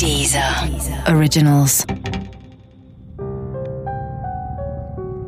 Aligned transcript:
Dieser 0.00 0.66
Originals. 1.08 1.86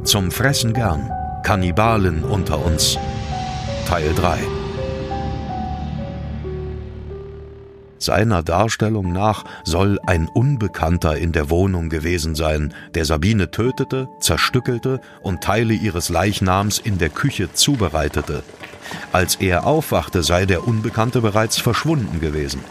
Zum 0.02 0.30
Fressen 0.30 0.72
gern. 0.72 1.10
Kannibalen 1.42 2.24
unter 2.24 2.64
uns. 2.64 2.96
Teil 3.86 4.14
3. 4.14 4.38
Seiner 7.98 8.42
Darstellung 8.42 9.12
nach 9.12 9.44
soll 9.64 9.98
ein 10.06 10.26
Unbekannter 10.28 11.18
in 11.18 11.32
der 11.32 11.50
Wohnung 11.50 11.90
gewesen 11.90 12.34
sein, 12.34 12.72
der 12.94 13.04
Sabine 13.04 13.50
tötete, 13.50 14.08
zerstückelte 14.20 15.02
und 15.20 15.42
Teile 15.42 15.74
ihres 15.74 16.08
Leichnams 16.08 16.78
in 16.78 16.96
der 16.96 17.10
Küche 17.10 17.52
zubereitete. 17.52 18.42
Als 19.12 19.34
er 19.34 19.66
aufwachte, 19.66 20.22
sei 20.22 20.46
der 20.46 20.66
Unbekannte 20.66 21.20
bereits 21.20 21.58
verschwunden 21.58 22.20
gewesen. 22.20 22.64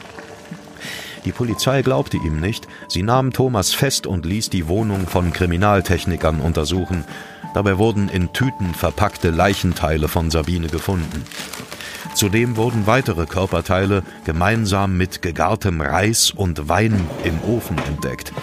Die 1.26 1.32
Polizei 1.32 1.82
glaubte 1.82 2.18
ihm 2.18 2.40
nicht, 2.40 2.68
sie 2.88 3.04
nahm 3.04 3.32
Thomas 3.32 3.74
fest 3.74 4.08
und 4.08 4.26
ließ 4.26 4.50
die 4.50 4.68
Wohnung 4.68 5.08
von 5.08 5.32
Kriminaltechnikern 5.34 6.40
untersuchen. 6.40 7.06
Dabei 7.54 7.78
wurden 7.78 8.10
in 8.10 8.34
Tüten 8.34 8.74
verpackte 8.74 9.30
Leichenteile 9.30 10.08
von 10.08 10.32
Sabine 10.32 10.68
gefunden. 10.68 11.24
Zudem 12.14 12.58
wurden 12.58 12.88
weitere 12.88 13.26
Körperteile 13.26 14.04
gemeinsam 14.26 14.98
mit 14.98 15.22
gegartem 15.22 15.82
Reis 15.82 16.32
und 16.32 16.68
Wein 16.68 17.08
im 17.24 17.40
Ofen 17.44 17.78
entdeckt. 17.88 18.34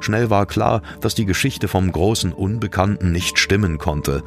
Schnell 0.00 0.30
war 0.30 0.46
klar, 0.46 0.82
dass 1.00 1.14
die 1.14 1.26
Geschichte 1.26 1.68
vom 1.68 1.90
großen 1.92 2.32
Unbekannten 2.32 3.12
nicht 3.12 3.38
stimmen 3.38 3.78
konnte. 3.78 4.22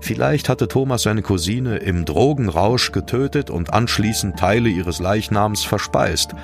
Vielleicht 0.00 0.48
hatte 0.48 0.66
Thomas 0.66 1.02
seine 1.02 1.22
Cousine 1.22 1.76
im 1.76 2.04
Drogenrausch 2.04 2.90
getötet 2.90 3.50
und 3.50 3.72
anschließend 3.72 4.36
Teile 4.36 4.68
ihres 4.68 4.98
Leichnams 4.98 5.62
verspeist. 5.62 6.34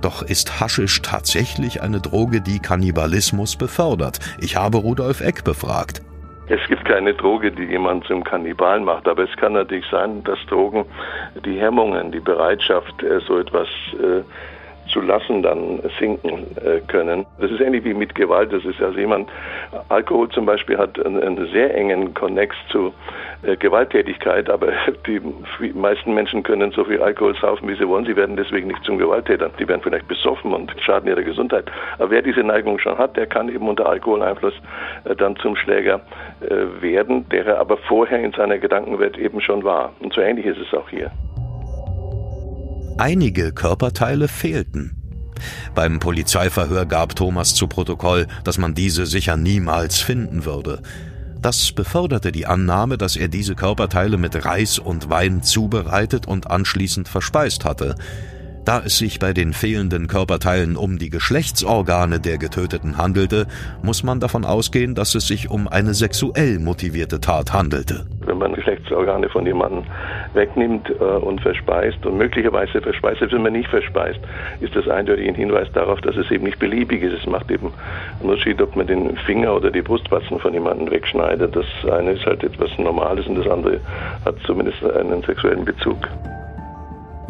Doch 0.00 0.22
ist 0.22 0.60
Haschisch 0.60 1.02
tatsächlich 1.02 1.82
eine 1.82 2.00
Droge, 2.00 2.40
die 2.40 2.60
Kannibalismus 2.60 3.56
befördert? 3.56 4.18
Ich 4.40 4.56
habe 4.56 4.78
Rudolf 4.78 5.20
Eck 5.20 5.44
befragt. 5.44 6.02
Es 6.48 6.60
gibt 6.68 6.84
keine 6.86 7.12
Droge, 7.12 7.52
die 7.52 7.64
jemand 7.64 8.04
zum 8.06 8.24
Kannibalen 8.24 8.84
macht, 8.84 9.06
aber 9.06 9.24
es 9.24 9.36
kann 9.36 9.52
natürlich 9.52 9.84
sein, 9.90 10.24
dass 10.24 10.38
Drogen 10.48 10.86
die 11.44 11.60
Hemmungen, 11.60 12.10
die 12.10 12.20
Bereitschaft, 12.20 13.02
äh, 13.02 13.20
so 13.20 13.38
etwas 13.38 13.68
äh, 13.94 14.22
zu 14.90 15.00
lassen, 15.02 15.42
dann 15.42 15.80
sinken 15.98 16.46
äh, 16.56 16.80
können. 16.86 17.26
Das 17.38 17.50
ist 17.50 17.60
ähnlich 17.60 17.84
wie 17.84 17.92
mit 17.92 18.14
Gewalt. 18.14 18.52
Das 18.52 18.64
ist 18.64 18.80
also 18.80 18.98
jemand, 18.98 19.28
Alkohol 19.90 20.30
zum 20.30 20.46
Beispiel 20.46 20.78
hat 20.78 20.98
einen, 21.04 21.22
einen 21.22 21.46
sehr 21.52 21.74
engen 21.74 22.14
Konnex 22.14 22.56
zu 22.70 22.94
äh, 23.42 23.56
Gewalttätigkeit, 23.56 24.50
aber 24.50 24.72
die 25.06 25.20
meisten 25.74 26.14
Menschen 26.14 26.42
können 26.42 26.72
so 26.72 26.84
viel 26.84 27.00
Alkohol 27.00 27.36
saufen, 27.40 27.68
wie 27.68 27.76
sie 27.76 27.86
wollen. 27.86 28.04
Sie 28.04 28.16
werden 28.16 28.36
deswegen 28.36 28.68
nicht 28.68 28.82
zum 28.84 28.98
Gewalttäter. 28.98 29.50
Die 29.58 29.68
werden 29.68 29.80
vielleicht 29.82 30.08
besoffen 30.08 30.52
und 30.52 30.74
schaden 30.80 31.08
ihrer 31.08 31.22
Gesundheit. 31.22 31.70
Aber 31.98 32.10
wer 32.10 32.22
diese 32.22 32.40
Neigung 32.40 32.78
schon 32.78 32.98
hat, 32.98 33.16
der 33.16 33.26
kann 33.26 33.48
eben 33.48 33.68
unter 33.68 33.86
Alkoholeinfluss 33.86 34.54
äh, 35.04 35.14
dann 35.14 35.36
zum 35.36 35.54
Schläger 35.56 36.00
äh, 36.40 36.82
werden, 36.82 37.28
der 37.28 37.46
er 37.46 37.60
aber 37.60 37.76
vorher 37.76 38.20
in 38.20 38.32
seiner 38.32 38.58
Gedankenwelt 38.58 39.16
eben 39.16 39.40
schon 39.40 39.62
war. 39.62 39.92
Und 40.00 40.12
so 40.12 40.20
ähnlich 40.20 40.46
ist 40.46 40.58
es 40.58 40.74
auch 40.74 40.88
hier. 40.88 41.10
Einige 42.98 43.52
Körperteile 43.52 44.26
fehlten. 44.26 44.96
Beim 45.74 46.00
Polizeiverhör 46.00 46.86
gab 46.86 47.14
Thomas 47.14 47.54
zu 47.54 47.68
Protokoll, 47.68 48.26
dass 48.42 48.58
man 48.58 48.74
diese 48.74 49.06
sicher 49.06 49.36
niemals 49.36 50.00
finden 50.00 50.44
würde. 50.44 50.80
Das 51.40 51.70
beförderte 51.70 52.32
die 52.32 52.46
Annahme, 52.46 52.98
dass 52.98 53.16
er 53.16 53.28
diese 53.28 53.54
Körperteile 53.54 54.16
mit 54.16 54.44
Reis 54.44 54.78
und 54.78 55.08
Wein 55.08 55.42
zubereitet 55.42 56.26
und 56.26 56.50
anschließend 56.50 57.06
verspeist 57.08 57.64
hatte. 57.64 57.94
Da 58.64 58.82
es 58.84 58.98
sich 58.98 59.18
bei 59.18 59.32
den 59.32 59.52
fehlenden 59.52 60.08
Körperteilen 60.08 60.76
um 60.76 60.98
die 60.98 61.10
Geschlechtsorgane 61.10 62.20
der 62.20 62.38
Getöteten 62.38 62.98
handelte, 62.98 63.46
muss 63.82 64.02
man 64.02 64.20
davon 64.20 64.44
ausgehen, 64.44 64.94
dass 64.94 65.14
es 65.14 65.26
sich 65.26 65.48
um 65.48 65.68
eine 65.68 65.94
sexuell 65.94 66.58
motivierte 66.58 67.20
Tat 67.20 67.52
handelte. 67.52 68.04
Wenn 68.26 68.36
man 68.36 68.52
Geschlechtsorgane 68.54 69.30
von 69.30 69.46
jemandem 69.46 69.84
wegnimmt 70.34 70.90
äh, 70.90 71.02
und 71.02 71.40
verspeist 71.40 72.04
und 72.06 72.18
möglicherweise 72.18 72.80
verspeist, 72.80 73.18
selbst 73.20 73.34
wenn 73.34 73.42
man 73.42 73.52
nicht 73.52 73.68
verspeist, 73.68 74.20
ist 74.60 74.74
das 74.74 74.88
eindeutig 74.88 75.28
ein 75.28 75.34
Hinweis 75.34 75.70
darauf, 75.72 76.00
dass 76.00 76.16
es 76.16 76.30
eben 76.30 76.44
nicht 76.44 76.58
beliebig 76.58 77.02
ist. 77.02 77.20
Es 77.20 77.26
macht 77.26 77.50
eben 77.50 77.72
einen 78.20 78.30
Unterschied, 78.30 78.60
ob 78.60 78.76
man 78.76 78.86
den 78.86 79.16
Finger 79.18 79.54
oder 79.54 79.70
die 79.70 79.82
Brustwarzen 79.82 80.38
von 80.38 80.52
jemandem 80.52 80.90
wegschneidet. 80.90 81.54
Das 81.54 81.66
eine 81.90 82.12
ist 82.12 82.24
halt 82.26 82.42
etwas 82.44 82.70
Normales 82.78 83.26
und 83.26 83.36
das 83.36 83.48
andere 83.48 83.80
hat 84.24 84.36
zumindest 84.46 84.84
einen 84.84 85.22
sexuellen 85.22 85.64
Bezug. 85.64 86.08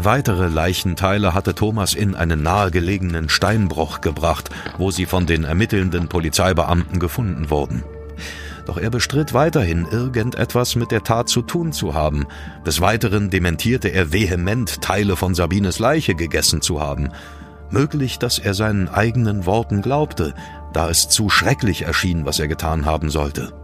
Weitere 0.01 0.47
Leichenteile 0.47 1.35
hatte 1.35 1.57
Thomas 1.57 1.95
in 1.95 2.15
einen 2.15 2.41
nahegelegenen 2.41 3.29
Steinbruch 3.29 4.01
gebracht, 4.01 4.49
wo 4.79 4.93
sie 4.93 5.07
von 5.07 5.27
den 5.27 5.43
ermittelnden 5.43 6.09
Polizeibeamten 6.09 7.01
gefunden 7.01 7.51
wurden. 7.51 7.83
Doch 8.69 8.77
er 8.77 8.91
bestritt 8.91 9.33
weiterhin, 9.33 9.87
irgendetwas 9.91 10.77
mit 10.77 10.91
der 10.91 11.03
Tat 11.03 11.31
zu 11.31 11.41
tun 11.41 11.73
zu 11.73 11.95
haben. 11.95 12.27
Des 12.67 12.83
Weiteren 12.83 13.31
dementierte 13.31 13.89
er 13.89 14.13
vehement, 14.13 14.83
Teile 14.83 15.17
von 15.17 15.35
Sabines 15.35 15.79
Leiche 15.79 16.15
gegessen 16.15 16.61
zu 16.61 16.79
haben. 16.79 17.09
Möglich, 17.71 18.19
dass 18.19 18.39
er 18.39 18.53
seinen 18.53 18.91
eigenen 18.91 19.47
Worten 19.47 19.81
glaubte, 19.81 20.35
da 20.75 20.91
es 20.91 21.09
zu 21.09 21.31
schrecklich 21.31 21.83
erschien, 21.83 22.27
was 22.27 22.41
er 22.41 22.47
getan 22.47 22.85
haben 22.85 23.09
sollte. 23.09 23.55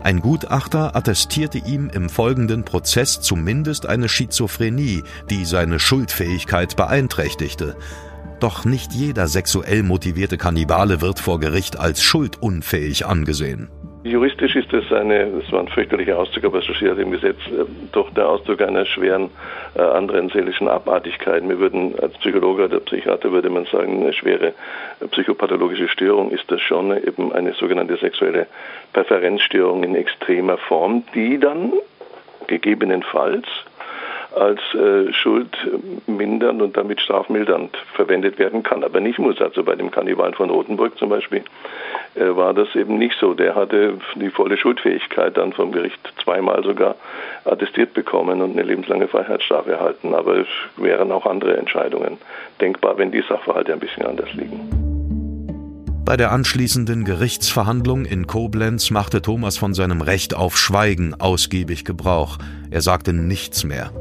Ein 0.00 0.18
Gutachter 0.18 0.96
attestierte 0.96 1.58
ihm 1.58 1.88
im 1.88 2.08
folgenden 2.08 2.64
Prozess 2.64 3.20
zumindest 3.20 3.86
eine 3.86 4.08
Schizophrenie, 4.08 5.04
die 5.30 5.44
seine 5.44 5.78
Schuldfähigkeit 5.78 6.74
beeinträchtigte. 6.74 7.76
Doch 8.40 8.64
nicht 8.64 8.92
jeder 8.92 9.28
sexuell 9.28 9.84
motivierte 9.84 10.38
Kannibale 10.38 11.00
wird 11.00 11.20
vor 11.20 11.38
Gericht 11.38 11.78
als 11.78 12.02
schuldunfähig 12.02 13.06
angesehen. 13.06 13.70
Juristisch 14.04 14.56
ist 14.56 14.72
das 14.72 14.90
eine, 14.92 15.26
das 15.26 15.52
war 15.52 15.60
ein 15.60 15.68
fürchterlicher 15.68 16.18
Ausdruck, 16.18 16.44
aber 16.44 16.58
es 16.58 16.64
steht 16.64 16.98
im 16.98 17.12
Gesetz, 17.12 17.36
äh, 17.46 17.64
doch 17.92 18.10
der 18.10 18.28
Ausdruck 18.28 18.60
einer 18.60 18.84
schweren 18.84 19.30
äh, 19.76 19.80
anderen 19.80 20.28
seelischen 20.28 20.66
Abartigkeit. 20.66 21.48
Wir 21.48 21.60
würden 21.60 21.94
als 22.00 22.18
Psychologe 22.18 22.64
oder 22.64 22.80
Psychiater 22.80 23.30
würde 23.30 23.48
man 23.48 23.64
sagen, 23.66 24.02
eine 24.02 24.12
schwere 24.12 24.48
äh, 24.48 25.06
psychopathologische 25.08 25.86
Störung 25.86 26.32
ist 26.32 26.50
das 26.50 26.60
schon 26.60 26.96
eben 26.96 27.32
eine 27.32 27.52
sogenannte 27.52 27.96
sexuelle 27.96 28.48
Präferenzstörung 28.92 29.84
in 29.84 29.94
extremer 29.94 30.58
Form, 30.58 31.04
die 31.14 31.38
dann 31.38 31.72
gegebenenfalls 32.48 33.46
als 34.34 34.60
äh, 34.74 35.12
schuldmindernd 35.12 36.62
und 36.62 36.76
damit 36.76 37.00
strafmildernd 37.00 37.76
verwendet 37.94 38.38
werden 38.38 38.62
kann, 38.62 38.84
aber 38.84 39.00
nicht 39.00 39.18
muss. 39.18 39.40
Also 39.40 39.62
bei 39.62 39.74
dem 39.74 39.90
Kannibalen 39.90 40.34
von 40.34 40.50
Rothenburg 40.50 40.96
zum 40.98 41.08
Beispiel 41.08 41.42
äh, 42.14 42.36
war 42.36 42.54
das 42.54 42.74
eben 42.74 42.98
nicht 42.98 43.16
so. 43.18 43.34
Der 43.34 43.54
hatte 43.54 43.94
die 44.16 44.30
volle 44.30 44.56
Schuldfähigkeit 44.56 45.36
dann 45.36 45.52
vom 45.52 45.72
Gericht 45.72 46.00
zweimal 46.22 46.62
sogar 46.62 46.96
attestiert 47.44 47.94
bekommen 47.94 48.42
und 48.42 48.52
eine 48.52 48.62
lebenslange 48.62 49.08
Freiheitsstrafe 49.08 49.72
erhalten. 49.72 50.14
Aber 50.14 50.36
es 50.36 50.48
wären 50.76 51.12
auch 51.12 51.26
andere 51.26 51.56
Entscheidungen 51.56 52.18
denkbar, 52.60 52.98
wenn 52.98 53.12
die 53.12 53.22
Sachverhalte 53.22 53.72
ein 53.72 53.80
bisschen 53.80 54.06
anders 54.06 54.32
liegen. 54.34 54.92
Bei 56.04 56.16
der 56.16 56.32
anschließenden 56.32 57.04
Gerichtsverhandlung 57.04 58.04
in 58.04 58.26
Koblenz 58.26 58.90
machte 58.90 59.22
Thomas 59.22 59.56
von 59.56 59.72
seinem 59.72 60.02
Recht 60.02 60.34
auf 60.34 60.58
Schweigen 60.58 61.14
ausgiebig 61.14 61.84
Gebrauch. 61.84 62.38
Er 62.70 62.80
sagte 62.80 63.12
nichts 63.12 63.62
mehr. 63.64 63.92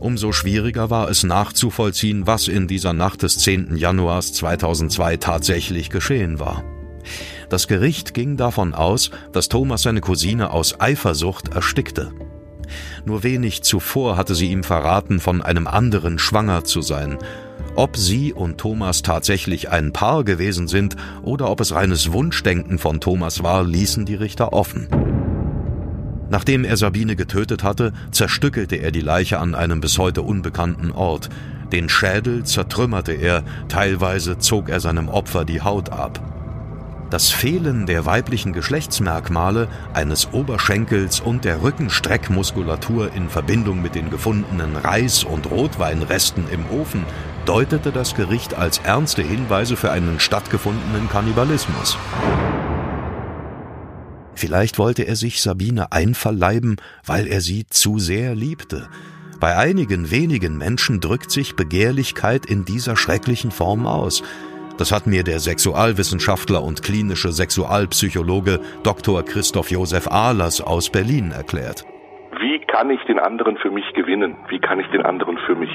Umso 0.00 0.32
schwieriger 0.32 0.90
war 0.90 1.08
es 1.10 1.22
nachzuvollziehen, 1.22 2.26
was 2.26 2.48
in 2.48 2.68
dieser 2.68 2.92
Nacht 2.92 3.22
des 3.22 3.38
10. 3.38 3.76
Januars 3.76 4.32
2002 4.32 5.16
tatsächlich 5.18 5.90
geschehen 5.90 6.38
war. 6.38 6.64
Das 7.48 7.66
Gericht 7.66 8.14
ging 8.14 8.36
davon 8.36 8.74
aus, 8.74 9.10
dass 9.32 9.48
Thomas 9.48 9.82
seine 9.82 10.00
Cousine 10.00 10.50
aus 10.50 10.80
Eifersucht 10.80 11.48
erstickte. 11.48 12.12
Nur 13.04 13.22
wenig 13.22 13.62
zuvor 13.62 14.16
hatte 14.16 14.34
sie 14.34 14.50
ihm 14.50 14.62
verraten, 14.62 15.20
von 15.20 15.42
einem 15.42 15.66
anderen 15.66 16.18
schwanger 16.18 16.64
zu 16.64 16.82
sein. 16.82 17.18
Ob 17.74 17.96
sie 17.96 18.32
und 18.32 18.58
Thomas 18.58 19.02
tatsächlich 19.02 19.70
ein 19.70 19.92
Paar 19.92 20.24
gewesen 20.24 20.68
sind 20.68 20.96
oder 21.22 21.50
ob 21.50 21.60
es 21.60 21.72
reines 21.72 22.12
Wunschdenken 22.12 22.78
von 22.78 23.00
Thomas 23.00 23.42
war, 23.42 23.64
ließen 23.64 24.06
die 24.06 24.14
Richter 24.14 24.52
offen. 24.52 24.88
Nachdem 26.30 26.64
er 26.64 26.76
Sabine 26.76 27.16
getötet 27.16 27.64
hatte, 27.64 27.92
zerstückelte 28.12 28.76
er 28.76 28.92
die 28.92 29.00
Leiche 29.00 29.40
an 29.40 29.54
einem 29.54 29.80
bis 29.80 29.98
heute 29.98 30.22
unbekannten 30.22 30.92
Ort. 30.92 31.28
Den 31.72 31.88
Schädel 31.88 32.44
zertrümmerte 32.44 33.12
er, 33.12 33.42
teilweise 33.68 34.38
zog 34.38 34.68
er 34.68 34.80
seinem 34.80 35.08
Opfer 35.08 35.44
die 35.44 35.60
Haut 35.60 35.90
ab. 35.90 36.20
Das 37.10 37.30
Fehlen 37.30 37.86
der 37.86 38.06
weiblichen 38.06 38.52
Geschlechtsmerkmale, 38.52 39.66
eines 39.92 40.32
Oberschenkels 40.32 41.18
und 41.18 41.44
der 41.44 41.60
Rückenstreckmuskulatur 41.60 43.12
in 43.12 43.28
Verbindung 43.28 43.82
mit 43.82 43.96
den 43.96 44.10
gefundenen 44.10 44.76
Reis- 44.76 45.24
und 45.24 45.50
Rotweinresten 45.50 46.44
im 46.52 46.64
Ofen 46.70 47.04
deutete 47.46 47.90
das 47.90 48.14
Gericht 48.14 48.54
als 48.54 48.78
ernste 48.78 49.22
Hinweise 49.22 49.76
für 49.76 49.90
einen 49.90 50.20
stattgefundenen 50.20 51.08
Kannibalismus. 51.08 51.98
Vielleicht 54.40 54.78
wollte 54.78 55.02
er 55.02 55.16
sich 55.16 55.42
Sabine 55.42 55.92
einverleiben, 55.92 56.76
weil 57.04 57.26
er 57.26 57.42
sie 57.42 57.66
zu 57.66 57.98
sehr 57.98 58.34
liebte, 58.34 58.88
Bei 59.38 59.56
einigen 59.56 60.10
wenigen 60.10 60.56
Menschen 60.56 61.00
drückt 61.00 61.30
sich 61.30 61.56
Begehrlichkeit 61.56 62.46
in 62.46 62.64
dieser 62.64 62.96
schrecklichen 62.96 63.50
Form 63.50 63.86
aus. 63.86 64.22
Das 64.78 64.92
hat 64.92 65.06
mir 65.06 65.24
der 65.24 65.40
Sexualwissenschaftler 65.40 66.62
und 66.62 66.82
klinische 66.82 67.32
Sexualpsychologe 67.32 68.60
Dr. 68.82 69.22
Christoph 69.22 69.70
Josef 69.70 70.08
Ahlers 70.08 70.62
aus 70.62 70.90
Berlin 70.90 71.32
erklärt. 71.32 71.84
Wie 72.40 72.60
kann 72.66 72.88
ich 72.90 73.00
den 73.08 73.18
anderen 73.18 73.58
für 73.58 73.70
mich 73.70 73.84
gewinnen? 73.94 74.36
Wie 74.48 74.58
kann 74.58 74.80
ich 74.80 74.86
den 74.88 75.02
anderen 75.02 75.36
für 75.46 75.54
mich 75.54 75.72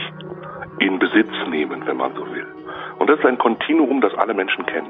in 0.80 0.98
Besitz 0.98 1.34
nehmen, 1.50 1.86
wenn 1.86 1.98
man 1.98 2.14
so 2.16 2.26
will? 2.34 2.55
Und 3.06 3.12
das 3.12 3.19
ist 3.19 3.25
ein 3.28 3.38
Kontinuum, 3.38 4.02
das 4.02 4.16
alle 4.16 4.34
Menschen 4.34 4.66
kennen. 4.66 4.90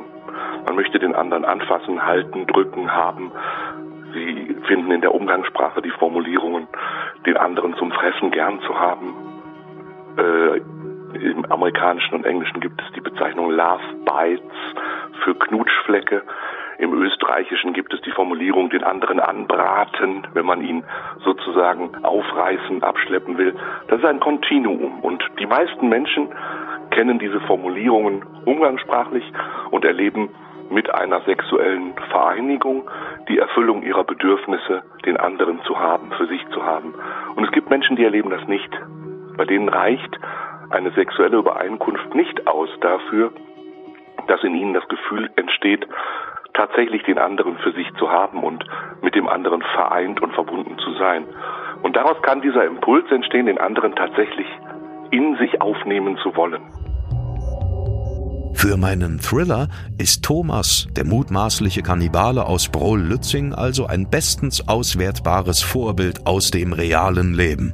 Man 0.65 0.77
möchte 0.77 0.99
den 0.99 1.13
anderen 1.13 1.43
anfassen, 1.43 2.01
halten, 2.01 2.47
drücken, 2.47 2.89
haben. 2.89 3.33
Sie 4.13 4.55
finden 4.67 4.89
in 4.91 5.01
der 5.01 5.13
Umgangssprache 5.13 5.81
die 5.81 5.89
Formulierungen, 5.89 6.65
den 7.25 7.35
anderen 7.35 7.75
zum 7.75 7.91
Fressen 7.91 8.31
gern 8.31 8.61
zu 8.61 8.79
haben. 8.79 9.13
Äh, 10.17 10.61
im 11.17 11.43
amerikanischen 11.51 12.15
und 12.15 12.25
englischen 12.25 12.61
gibt 12.61 12.81
es 12.81 12.87
die 12.93 13.01
Bezeichnung 13.01 13.51
Love 13.51 13.83
Bites 14.05 14.55
für 15.25 15.35
Knutschflecke. 15.35 16.23
Im 16.77 16.93
österreichischen 16.93 17.73
gibt 17.73 17.93
es 17.93 17.99
die 18.03 18.11
Formulierung 18.11 18.69
den 18.69 18.85
anderen 18.85 19.19
anbraten, 19.19 20.25
wenn 20.33 20.45
man 20.45 20.61
ihn 20.61 20.85
sozusagen 21.25 22.05
aufreißen, 22.05 22.81
abschleppen 22.81 23.37
will. 23.37 23.53
Das 23.89 23.99
ist 23.99 24.05
ein 24.05 24.21
Kontinuum 24.21 25.01
und 25.01 25.21
die 25.37 25.47
meisten 25.47 25.89
Menschen 25.89 26.29
kennen 26.95 27.19
diese 27.19 27.41
Formulierungen 27.41 28.23
umgangssprachlich 28.45 29.25
und 29.69 29.83
erleben 29.83 30.29
mit 30.69 30.89
einer 30.89 31.21
sexuellen 31.21 31.93
Vereinigung 32.09 32.89
die 33.27 33.37
Erfüllung 33.37 33.83
ihrer 33.83 34.05
Bedürfnisse, 34.05 34.81
den 35.05 35.17
anderen 35.17 35.61
zu 35.63 35.77
haben, 35.77 36.11
für 36.13 36.25
sich 36.27 36.41
zu 36.49 36.63
haben. 36.63 36.95
Und 37.35 37.43
es 37.43 37.51
gibt 37.51 37.69
Menschen, 37.69 37.97
die 37.97 38.03
erleben 38.05 38.29
das 38.29 38.47
nicht. 38.47 38.71
Bei 39.35 39.45
denen 39.45 39.67
reicht 39.67 40.17
eine 40.69 40.91
sexuelle 40.91 41.37
Übereinkunft 41.37 42.15
nicht 42.15 42.47
aus 42.47 42.69
dafür, 42.79 43.31
dass 44.27 44.41
in 44.43 44.55
ihnen 44.55 44.73
das 44.73 44.87
Gefühl 44.87 45.29
entsteht, 45.35 45.85
tatsächlich 46.53 47.03
den 47.03 47.19
anderen 47.19 47.57
für 47.57 47.73
sich 47.73 47.93
zu 47.95 48.09
haben 48.09 48.41
und 48.41 48.65
mit 49.01 49.15
dem 49.15 49.27
anderen 49.27 49.61
vereint 49.61 50.21
und 50.21 50.33
verbunden 50.33 50.77
zu 50.79 50.93
sein. 50.93 51.25
Und 51.83 51.97
daraus 51.97 52.19
kann 52.21 52.41
dieser 52.41 52.63
Impuls 52.63 53.11
entstehen, 53.11 53.47
den 53.47 53.59
anderen 53.59 53.93
tatsächlich 53.95 54.47
in 55.11 55.35
sich 55.37 55.61
aufnehmen 55.61 56.17
zu 56.17 56.35
wollen. 56.35 56.61
Für 58.55 58.77
meinen 58.77 59.19
Thriller 59.19 59.67
ist 59.97 60.23
Thomas, 60.23 60.87
der 60.95 61.03
mutmaßliche 61.03 61.83
Kannibale 61.83 62.45
aus 62.45 62.69
Brohl-Lützing, 62.69 63.53
also 63.53 63.85
ein 63.85 64.09
bestens 64.09 64.67
auswertbares 64.67 65.61
Vorbild 65.61 66.25
aus 66.25 66.51
dem 66.51 66.73
realen 66.73 67.33
Leben. 67.33 67.73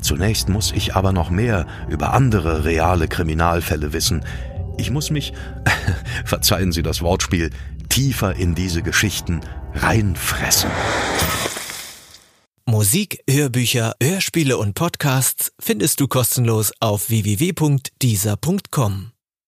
Zunächst 0.00 0.48
muss 0.48 0.72
ich 0.72 0.94
aber 0.94 1.12
noch 1.12 1.30
mehr 1.30 1.66
über 1.90 2.14
andere 2.14 2.64
reale 2.64 3.08
Kriminalfälle 3.08 3.92
wissen. 3.92 4.24
Ich 4.78 4.90
muss 4.90 5.10
mich, 5.10 5.34
verzeihen 6.24 6.72
Sie 6.72 6.82
das 6.82 7.02
Wortspiel, 7.02 7.50
tiefer 7.90 8.36
in 8.36 8.54
diese 8.54 8.82
Geschichten 8.82 9.40
reinfressen. 9.74 10.70
Musik, 12.64 13.22
Hörbücher, 13.28 13.94
Hörspiele 14.00 14.56
und 14.56 14.74
Podcasts 14.74 15.52
findest 15.58 16.00
du 16.00 16.06
kostenlos 16.06 16.72
auf 16.78 17.10
www.dieser.com. 17.10 19.10